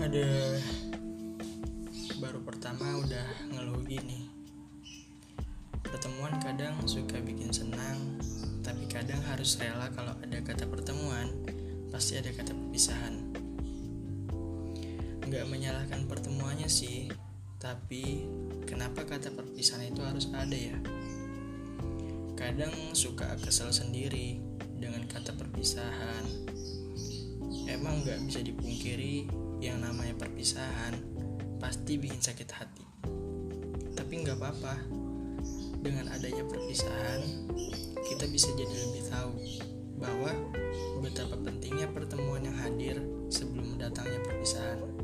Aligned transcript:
Ada 0.00 0.56
baru 2.24 2.40
pertama 2.40 3.04
udah 3.04 3.52
ngeluh 3.52 3.84
gini. 3.84 4.32
Pertemuan 5.84 6.40
kadang 6.40 6.72
suka 6.88 7.20
bikin 7.20 7.52
senang, 7.52 8.16
tapi 8.64 8.88
kadang 8.88 9.20
harus 9.28 9.60
rela 9.60 9.92
kalau 9.92 10.16
ada 10.24 10.40
kata 10.40 10.64
pertemuan, 10.72 11.28
pasti 11.92 12.16
ada 12.16 12.32
kata 12.32 12.56
perpisahan. 12.56 13.14
Nggak 15.28 15.44
menyalahkan 15.52 16.08
pertemuannya 16.08 16.72
sih, 16.72 17.12
tapi 17.60 18.24
kenapa 18.64 19.04
kata 19.04 19.36
perpisahan 19.36 19.92
itu 19.92 20.00
harus 20.00 20.32
ada 20.32 20.56
ya? 20.56 20.80
Kadang 22.40 22.96
suka 22.96 23.36
kesel 23.36 23.68
sendiri 23.68 24.40
dengan 24.80 25.04
kata 25.04 25.36
perpisahan. 25.36 25.89
Emang 27.90 28.06
nggak 28.06 28.22
bisa 28.22 28.38
dipungkiri 28.46 29.26
yang 29.58 29.82
namanya 29.82 30.14
perpisahan 30.14 30.94
pasti 31.58 31.98
bikin 31.98 32.22
sakit 32.22 32.46
hati. 32.54 32.86
Tapi 33.98 34.12
nggak 34.22 34.38
apa-apa. 34.38 34.78
Dengan 35.82 36.06
adanya 36.14 36.46
perpisahan, 36.46 37.50
kita 38.06 38.30
bisa 38.30 38.54
jadi 38.54 38.70
lebih 38.70 39.10
tahu 39.10 39.34
bahwa 39.98 40.30
betapa 41.02 41.34
pentingnya 41.42 41.90
pertemuan 41.90 42.46
yang 42.46 42.54
hadir 42.62 43.02
sebelum 43.26 43.74
datangnya 43.74 44.22
perpisahan. 44.22 44.99